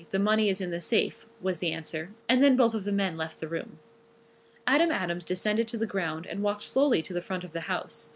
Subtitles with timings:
[0.09, 3.17] The money is in the safe," was the answer, and then both of the men
[3.17, 3.77] left the room.
[4.65, 8.09] Adam Adams descended to the ground and walked slowly to the front of the house.